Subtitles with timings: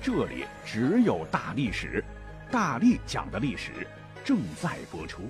[0.00, 2.02] 这里只有大历史，
[2.50, 3.72] 大力讲的历史
[4.24, 5.22] 正在播出。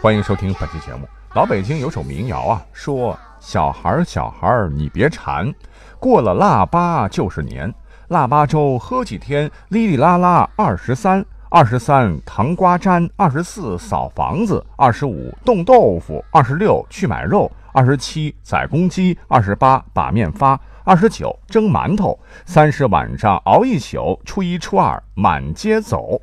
[0.00, 1.08] 欢迎收听本期节目。
[1.34, 5.52] 老北京有首民谣啊，说小孩儿，小孩儿，你别馋。
[5.98, 7.74] 过了腊八就是年，
[8.06, 9.50] 腊八粥喝几天？
[9.70, 26.22] 哩哩啦啦二十三，二十三糖瓜粘，二十四扫房子，二十五冻豆腐，二十六去买肉，二十七宰公鸡，二十八把面发，二十九蒸馒头，三十晚上熬一宿，初一初二满街走。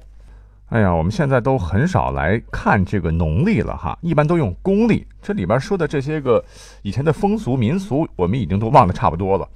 [0.76, 5.08] 哎呀，我们现在都很少来看这个农历了哈，一般都用公历。
[5.22, 6.44] 这里边说的这些个
[6.82, 9.48] 以前的风俗民俗，我们已经都忘得差不多了。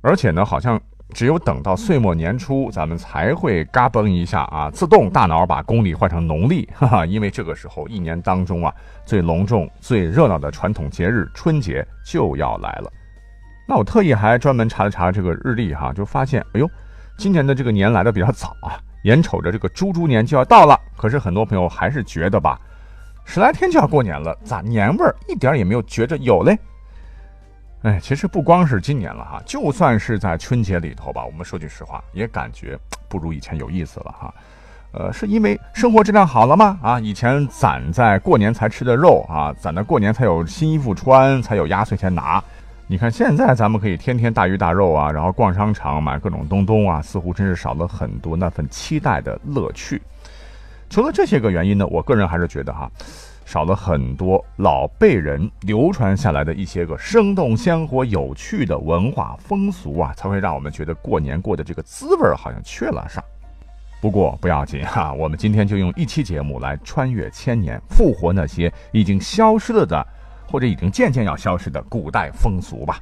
[0.00, 8.74] 而且呢，好像只有等到岁末年初，咱们才会嘎嘣一下啊，自动大脑把公历换成农历，哈哈，因为这个时候一年当中啊
[9.06, 12.90] 最隆重、最热闹的传统节日春节就要来了。
[13.68, 16.68] 那我特意还专门查了查这个日历哈，就发现，哎呦，
[17.16, 22.60] 今年的这个年来的比较早啊，眼瞅着这个猪猪年就要到了，可是很多朋友还是觉得吧，
[23.24, 26.58] 十来天就要过年了，咋年味儿一点也没有觉着有嘞？
[27.82, 32.76] 哎，其实不光是今年了哈，就算是在春节里头吧，我们说句实话，也感觉
[33.08, 34.34] 不如以前有意思了哈。
[34.90, 36.78] 呃，是因为生活质量好了吗？
[36.82, 42.42] 啊，以前攒在过年才吃的肉啊，攒在过年才有新衣服穿，才有压岁钱拿。
[42.90, 50.00] 你看现在咱们可以天天大鱼大肉啊，然后逛商场买各种东东啊，似乎真是少了很多那份期待的乐趣。
[50.88, 52.90] 除了这些个原因呢，我个人还是觉得哈。
[53.44, 63.24] 少了很多老辈人流传下来的一些个生动鲜活、有趣的文化风俗啊，才会让我们觉得过年过的这个滋味好像缺了啥。
[64.02, 70.06] 不过不要紧哈，我们今天就用一期节目来穿越千年，复活那些已经消失了的，
[70.50, 72.98] 或者已经渐渐要消失的古代风俗吧。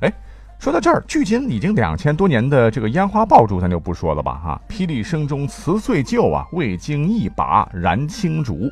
[0.00, 0.12] 哎，
[0.58, 4.60] 说到这儿，距今已经两千多年的这个烟花爆竹，咱就不说了吧哈。
[4.68, 8.70] 霹雳声中辞岁旧啊，未经一把燃青竹。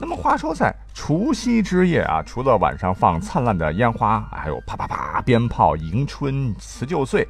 [0.00, 7.26] 那么话说，在除夕之夜啊，除了晚上放灿烂的烟花，还有啪啪啪鞭炮迎春辞旧岁。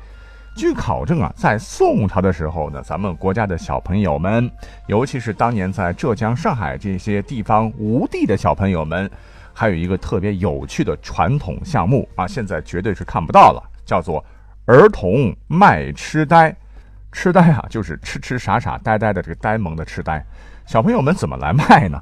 [0.55, 4.51] 据考证啊，在宋朝的时候呢，咱们国家的小朋友们，
[4.87, 9.11] 尤其是当年在浙江、上海这些地方无地的小朋友们，
[9.55, 14.25] 还有一个特别有趣的传统项目啊，现在绝对是看不到了，叫做
[14.67, 16.55] 儿童卖痴呆。
[17.13, 20.25] 痴呆啊，就是痴痴傻傻呆呆的这个呆萌的痴呆。
[20.65, 22.01] 小朋友们怎么来卖呢？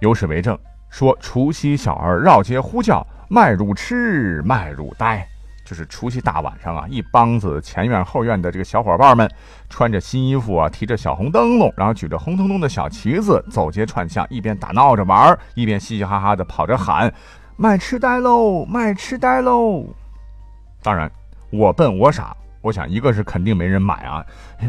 [0.00, 0.58] 有史为证，
[0.90, 5.26] 说除夕小儿绕街呼叫，卖乳痴，卖乳呆，
[5.72, 9.26] 就是除夕大晚上啊，一帮子前院后院的这个小伙伴们，
[9.70, 17.10] 穿着新衣服啊，提着小红灯笼，然后举着红彤彤的小旗子，走街串巷，一边打闹着玩，一边嘻嘻哈哈的跑着喊
[17.56, 19.86] ：“卖痴呆喽，卖痴呆喽！”
[20.84, 21.10] 当然，
[21.48, 24.22] 我笨我傻，我想一个是肯定没人买啊，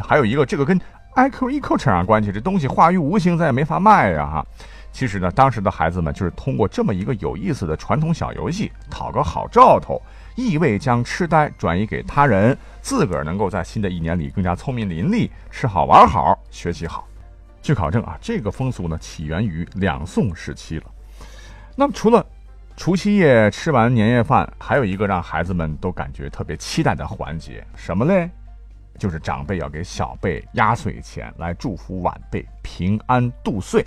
[0.07, 0.79] 还有一个这个跟
[1.15, 4.45] I Q E Q 扯上关系，这东西化于无形，咱也没法卖呀哈。
[4.93, 9.99] 其实呢，当时的孩子们就是通过这么一个有意思的传统小游戏，讨个好兆头，
[10.35, 17.07] 意味将痴呆转移给他人，自个儿能够在新的一年里更加聪明伶俐，吃好玩好，学习好。
[17.63, 20.85] 据考证啊，这个风俗呢起源于两宋时期了。
[21.75, 22.23] 那么除了
[22.77, 28.29] 除夕夜吃完年夜饭，还有一个让孩子们都感觉特别期待的环节，什么嘞？
[28.99, 33.83] 就是长辈要给小辈压岁钱，来祝福晚辈平安度岁。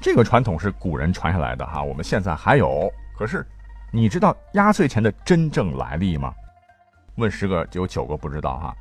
[0.00, 2.90] 这个传统是古人传下来的哈，我们现在还有。
[3.16, 3.44] 可是，
[3.90, 6.32] 你知道压岁钱的真正来历吗？
[7.16, 8.76] 问十个有九个不知道哈。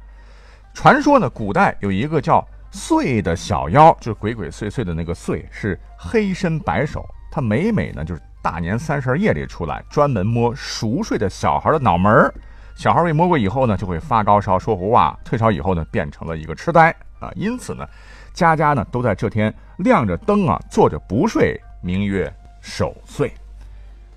[0.73, 7.06] 传说呢，古代有一个叫岁的小妖，就是鬼鬼祟祟的那个岁，是黑身白手。
[7.31, 12.33] 他每每呢，就是大年三十夜里出来，专门摸熟睡的小孩的脑门儿。
[12.75, 15.18] 小孩被摸过以后呢，就会发高烧、说胡话。
[15.24, 17.31] 退烧以后呢，变成了一个痴呆啊。
[17.36, 17.88] 因此呢。
[18.36, 22.30] 家家呢都在这天亮着灯啊，坐着不睡，名曰
[22.60, 23.33] 守岁，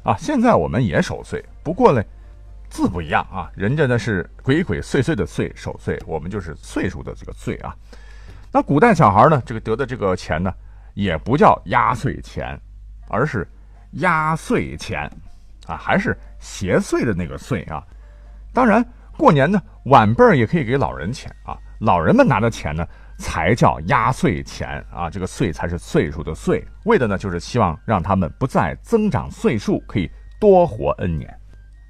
[0.02, 2.02] 啊，现在我们也守岁，不过呢，
[2.68, 7.72] 字不一样啊，人家呢是鬼鬼祟祟的祟守岁，我们就是岁数的这个岁啊。
[8.50, 10.52] 那古代小孩呢，这个得的这个钱呢，
[10.94, 12.60] 也不叫压岁钱，
[13.06, 13.46] 而是
[13.92, 15.08] 压岁钱
[15.68, 17.86] 啊，还是邪祟的那个岁啊。
[18.52, 18.84] 当然，
[19.16, 22.86] 过年呢，晚辈儿也可以给老人钱啊，老人们拿的钱呢，
[23.18, 25.08] 才叫压岁钱啊。
[25.10, 30.10] 这个岁才是岁数的岁，为的呢，就是希望让他们不再增长岁数，可以
[30.40, 31.32] 多活 N 年。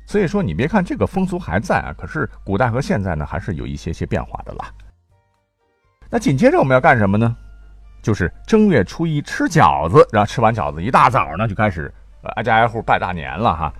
[0.06, 4.72] 所以说，你别看这个风俗还在啊，可是古代和现在呢，还是有一些些变化的啦。
[6.10, 7.36] 那紧接着我们要干什么呢？
[8.00, 11.92] 就是正月初一吃饺子，然后吃完饺子，一大早呢就开始
[12.36, 13.72] 挨家挨户拜大年了哈。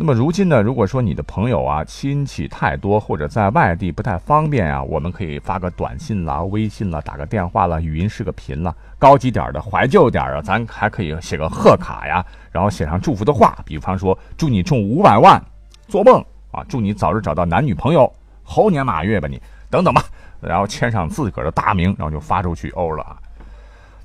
[0.00, 8.72] 那么如今呢，如果说你的朋友啊、亲戚太多，或者在外地不太方便啊，我们可以发个短信啦、微信啦、打个电话啦、语音视个频啦。
[8.96, 15.42] 高级点的、怀旧点啊，咱还可以写个贺卡呀，然后写上祝福的话，比方说祝你中五百万，
[15.88, 16.64] 做梦啊！
[16.68, 18.08] 祝你早日找到男女朋友，
[18.44, 20.04] 猴年马月吧你，等等吧。
[20.40, 23.18] 然后签上自个儿的大名，然后就发出去欧了啊。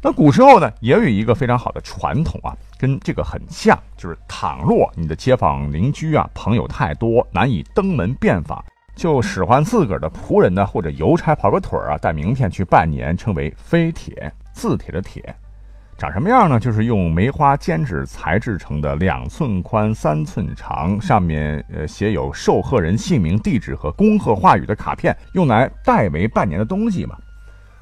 [0.05, 8.61] 那古时候呢，也有一个非常好的传统啊，跟这个很像，就是倘若你的街坊邻居啊朋友太多，难以登门遍访，
[8.97, 15.23] 就使唤自个儿的仆人呢，或者邮差跑个腿儿啊，带名片去拜年，称为飞帖，字帖的帖。
[15.97, 16.59] 长什么样呢？
[16.59, 27.15] 就是用梅花笺纸裁制成的，两寸宽、三寸长，上面呃写有受贺人姓名、地址和恭贺话语的卡片，用来代为拜年的东西嘛。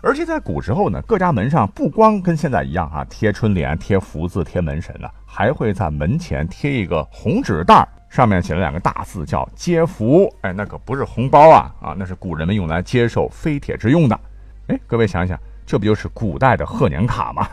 [0.03, 10.27] 而且在古时候呢，各家门上不光跟现在一样啊，贴春联、贴福字、贴门神呢，还会在门前贴一个红纸袋，上面写了两个大字，叫接福。
[10.41, 14.19] 哎，那可不是红包啊啊，那是古人们用来接受飞帖之用的。
[14.67, 17.47] 哎，各位想想，这不就是古代的贺年卡吗？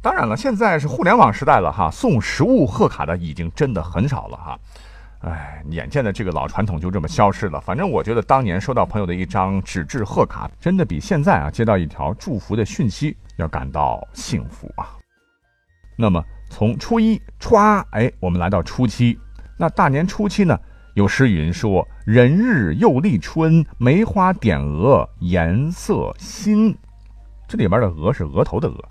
[0.00, 4.58] 当然了，现在是互联网时代了哈，送实物贺卡的已经真的很少了哈。
[5.22, 7.60] 哎，眼见的这个老传统就这么消失了。
[7.60, 14.98] 反正我觉得当年收到朋友的一张纸质贺卡，真的比现在啊接到一条祝福的讯息要感到幸福啊。
[15.96, 16.20] 那么
[16.50, 19.16] 从初一歘，哎，我们来到初七。
[19.56, 20.58] 那大年初七呢，
[20.94, 26.76] 有诗云说：“人日又立春，梅花点额颜色新。”
[27.46, 28.88] 这里边的“额”是额头的“额”。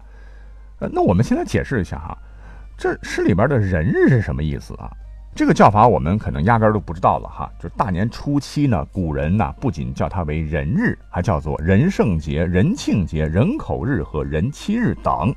[0.80, 2.18] 呃，那我们先来解释一下哈，
[2.78, 4.90] 这诗里边的人日是什么意思啊？
[5.34, 7.52] 这个叫法我们可能压根儿都不知道了哈。
[7.60, 15.34] 就是大年初七呢，古人呢不仅叫它为人日，还叫做人圣节、人庆节、人口日和人妻日等。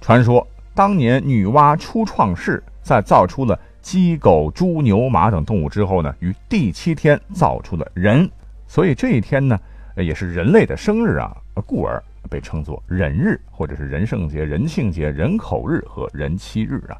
[0.00, 8.30] 传说当年女娲初创世，在造出了鸡、狗、猪、牛、马等动物之后呢，于第七天造出了人，
[8.66, 9.58] 所以这一天呢，
[9.96, 11.36] 也是人类的生日啊，
[11.66, 12.02] 故而。
[12.30, 16.96] 被称作人日，或者是人圣节、人庆节、人口日和人妻日啊。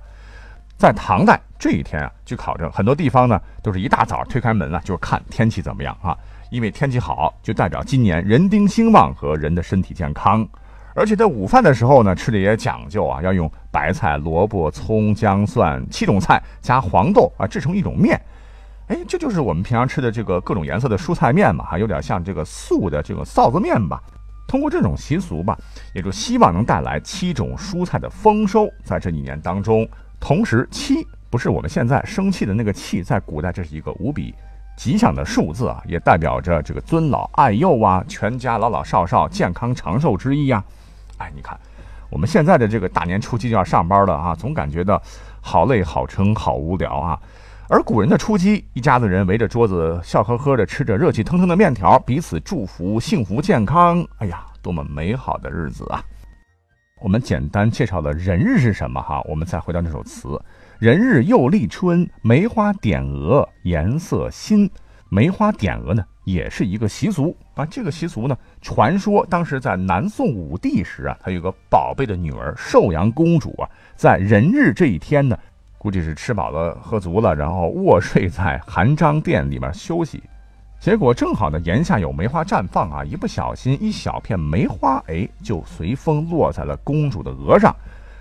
[0.77, 6.17] 在唐代这一天啊，据考证，很多地方呢都是一大早推开门啊，就是看天气怎么样啊。
[6.51, 10.47] 因为天气好，就代表今年人丁兴旺和人的身体健康。
[10.95, 18.21] 而且在午饭的时候呢，吃的也讲究啊，要用白菜、萝卜、葱、姜、蒜七种菜加黄豆啊，制成一种面。
[18.89, 24.01] 哎，这就是我们平常吃的这个各种颜色的蔬菜面嘛，哈，有点像这个素的这个臊子面吧。
[24.47, 25.59] 通过这种习俗吧，
[25.95, 29.89] 也就希望能带来七种蔬菜的丰收，在这一年当中。
[30.25, 34.35] 同时，七不是我们现在生气的那个气，在古代这是一个无比
[34.75, 40.65] 吉祥的数字啊，也代表着这个尊老爱幼啊，全家老老少少健康长寿之意呀。
[41.19, 41.61] 哎，你看，
[42.09, 44.99] 我们现在的这个大年初七就要上班了啊，总感觉到
[45.43, 47.21] 好累、好撑、好无聊啊。
[47.69, 54.03] 而古人的初七，一家子人围着桌子，笑呵呵地吃着热气腾腾的面条，彼此祝福幸福健康。
[54.17, 56.03] 哎呀，多么美好的日子啊！
[57.05, 60.41] 我们简单介绍了人日是什么哈，我们再回到这首词：
[60.79, 64.71] 人日又立春，梅花点额颜色新。
[65.11, 67.67] 梅花点额呢，也是一个习俗啊。
[67.67, 75.39] 这个习俗呢，传说当时在南宋武帝时啊，他有个宝贝的女儿寿阳公主啊，在人日这一天呢。
[75.77, 80.23] 估计是吃饱了喝足了，然后卧睡在含章殿里面休息，
[80.85, 87.75] 结果正好呢，檐下有梅花绽放啊，一不小心一小片梅花，哎，就随风落在了公主的额上，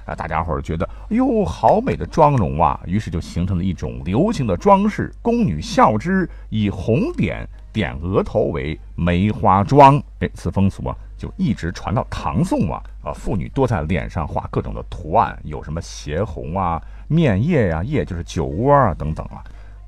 [0.06, 16.82] 啊，大家伙儿觉得，哎呦，好美的妆容啊，于是就形成了一种流行的装饰，宫女笑之，以红点点额头为梅花妆，哎，此风俗啊，就一直传到唐宋啊，啊，妇女多在脸上画各种的图案，有什么斜红啊。
[17.10, 19.44] 面叶呀，叶就是酒窝啊，等等啊。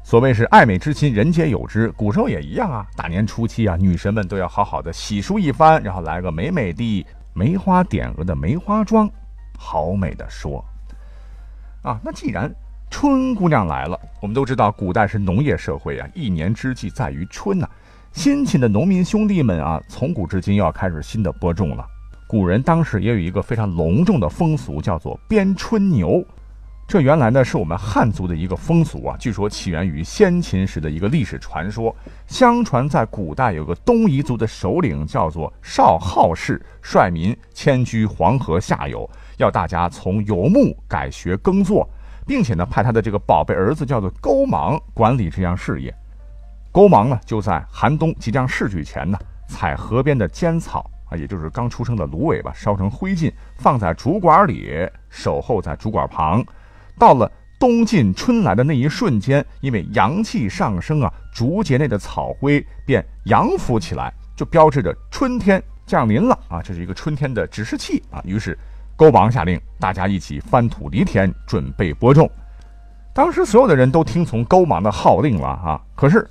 [0.05, 1.89] 所谓是爱美之心，人皆有之。
[1.93, 2.85] 古时候也一样啊。
[2.95, 9.09] 大年初七啊，女神们都要好好的洗漱一番，然后来个美美的梅花点额的梅花妆，
[9.57, 10.63] 好美的说。
[11.81, 12.53] 啊，那既然
[12.91, 13.99] 春姑娘来了。
[14.21, 17.67] 我们都知道，古代是农业社会啊，一年之计在于春呐。
[18.11, 21.83] 辛勤的农民兄弟们啊，从古至今又要开始新的播种了。
[22.27, 26.23] 古人当时也有一个非常隆重的风俗，叫做鞭春牛。
[26.87, 31.93] 这原来呢是我们汉族的一个风俗啊，据说起源于先秦时的一个历史传说。
[32.27, 41.89] 相传在古代有个东夷族的首领叫做少昊氏，率民迁居黄河下游，要大家从游牧改学耕作，
[42.27, 45.93] 并且呢派他的这个宝贝儿子叫做勾芒管理这项事业。
[46.71, 56.45] 勾芒呢，就在寒冬即将逝去前呢，采河边的尖草啊，也就是刚出生的芦苇吧，烧成灰烬，放在竹管里，守候在竹管旁。
[56.97, 66.61] 到了冬尽春来的那一瞬间，因为阳气上升啊，竹节内的草灰便扬浮起来，就标志着春天降临了啊！
[66.61, 68.21] 这是一个春天的指示器啊。
[68.25, 68.57] 于是
[68.95, 72.29] 勾芒下令，大家一起翻土犁田，准备播种。
[73.13, 76.27] 当时所有的人都听从勾芒的号令了啊，可是。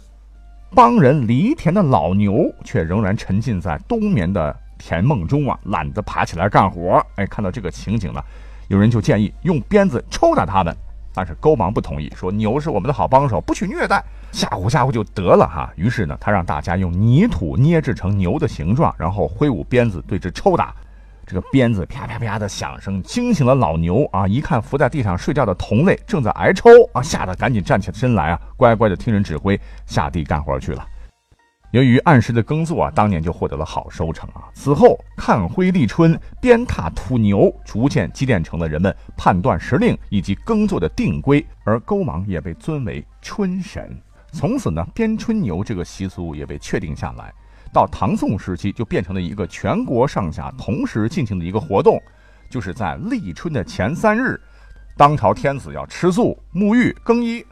[0.77, 7.01] 帮人犁田的老牛却仍然沉浸在冬眠的甜梦中啊，懒得爬起来干活。
[7.15, 8.21] 哎，看到这个情景呢，
[8.75, 10.77] 有人就建议用鞭子抽打他们，
[11.15, 14.03] 但是勾芒不同意，说牛是我们的好帮手，不许虐待，
[14.33, 15.73] 吓唬吓唬就得了哈。
[15.77, 20.75] 于是呢，他让大家用泥土捏制成牛的形状，然后挥舞鞭子对之抽打。
[21.25, 24.27] 这个鞭子啪啪啪的响声惊醒了老牛啊！
[24.27, 30.85] 一看伏在地上睡觉的同类正在挨抽啊，吓得赶紧站起身来啊，乖乖的听人指挥下地干活去了。
[31.75, 34.45] 由于按时的耕作啊，当年就获得了好收成啊。
[34.55, 44.01] 此后看灰立春、鞭挞土牛，逐渐积淀成了人们判断时令以及耕作的定规，而勾芒也被尊为春神。
[44.31, 47.35] 从此呢，鞭春牛这个习俗也被确定下来。
[47.73, 52.01] 到唐宋时期，就变成了一个全国上下同时进行的一个活动，
[52.49, 54.41] 就是在立春的前三日，
[54.97, 57.45] 当朝天子要吃素、沐浴、更衣。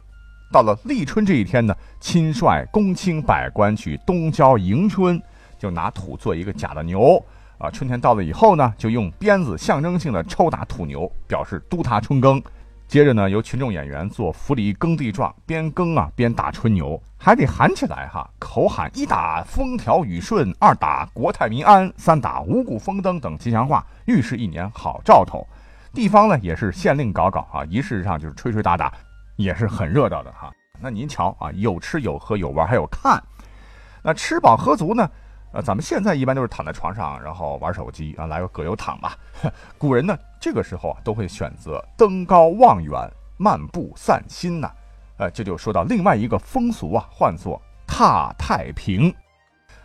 [0.53, 5.19] 到了立春这一天呢，亲率公卿百官去东郊迎春，
[5.57, 7.19] 就拿土做一个假的牛
[7.57, 7.71] 啊。
[7.71, 12.39] 春天到了以后呢，就用鞭子象征性的抽打土牛，表示督他春耕。
[12.87, 25.47] 接着呢，由群众演员做扶犁耕地状，边耕啊边打春牛，还得喊起来哈，口喊一打风调雨顺，二打国泰民安，三打五谷丰登等吉祥话，预示一年好兆头。
[25.95, 28.93] 地方呢也是县令搞搞啊，仪式上就是吹吹打打，
[29.35, 30.51] 也是很热闹的哈。
[30.79, 33.21] 那您瞧啊，有吃有喝有玩还有看，
[34.01, 35.09] 那吃饱喝足呢？
[35.53, 39.15] 呃，咱们现在一般都是躺在床上，然后玩手机啊，来个葛优躺吧。
[39.77, 44.71] 古人呢，这个时候啊，都会选择登高望远、漫步散心呐。
[45.17, 49.13] 呃，这就说到另外一个风俗啊，唤作踏太平。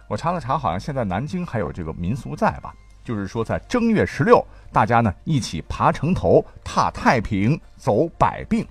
[0.09, 2.75] 我查了查，好像现在南京还有这个民俗在吧？
[3.05, 8.67] 就是说在正月十六，大家呢一起爬城头、踏太平、走百病。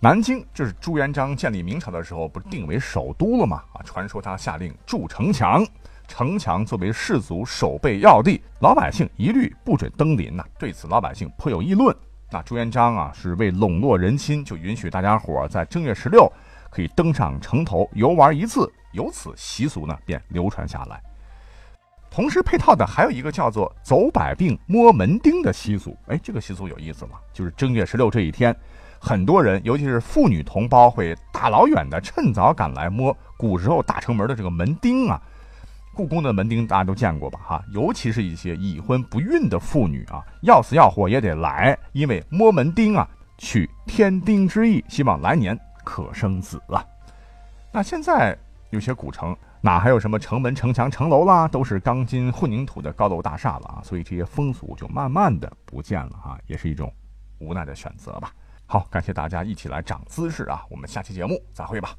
[0.00, 3.64] 南京这是朱元璋建立明朝的时候，不是定为首都了吗？
[3.72, 5.66] 啊，传说他下令筑城墙。
[6.06, 10.44] 城墙作为士族守备要地，老百姓一律不准登临呐。
[10.56, 11.94] 对此，老百姓颇有议论。
[12.30, 16.32] 那朱元璋啊，是为笼络人心，就允许大家伙儿在正月十六
[16.70, 21.02] 可以登上城头游玩一次，由此习俗呢便流传下来。
[22.08, 25.94] 同时配套的还有一个叫做走百病摸门钉的习俗。
[26.06, 28.56] 哎，这个习俗有意思了，就是正月十六这一天，
[29.00, 35.20] 很多人，尤其是妇女同胞，会大老远的趁早赶来摸古时候大城门的这个门钉啊。
[35.94, 37.40] 故宫的门钉大家都见过吧？
[37.44, 46.84] 哈，尤其是一些已婚不孕的妇女啊，要死要活也得来，因为摸门钉啊，取添丁之意，希望来年可生子啊。
[47.72, 48.38] 那现在
[48.70, 56.92] 有些古城哪还有什么城门、城墙、城楼啦，都是钢筋混凝土的高楼大厦了啊，所以这些风俗就慢慢的不见了啊，也是一种
[57.38, 58.32] 无奈的选择吧。
[58.70, 61.96] 好，感谢大家一起来涨姿势啊，我们下期节目再会吧。